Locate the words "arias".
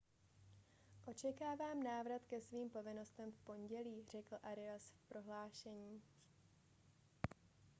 4.43-4.91